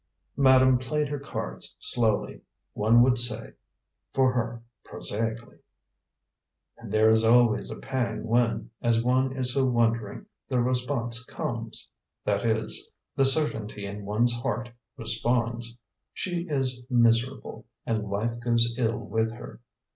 '"Madame 0.35 0.79
played 0.79 1.07
her 1.09 1.19
cards 1.19 1.75
slowly, 1.77 2.41
one 2.73 3.03
would 3.03 3.19
say, 3.19 3.53
for 4.15 4.33
her, 4.33 4.63
prosaically. 4.83 5.59
"And 6.77 6.91
there 6.91 7.11
is 7.11 7.23
always 7.23 7.69
a 7.69 7.77
pang 7.79 8.25
when, 8.25 8.71
as 8.81 9.03
one 9.03 9.37
is 9.37 9.53
so 9.53 9.63
wondering, 9.65 10.25
the 10.49 10.59
response 10.59 11.23
comes, 11.23 11.87
that 12.25 12.43
is, 12.43 12.89
the 13.15 13.25
certainty 13.25 13.85
in 13.85 14.03
one's 14.03 14.33
heart 14.33 14.71
responds, 14.97 15.77
'She 16.15 16.47
is 16.49 16.83
miserable, 16.89 17.67
and 17.85 18.09
life 18.09 18.39
goes 18.39 18.73
ill 18.79 18.97
with 18.97 19.29
her.' 19.33 19.59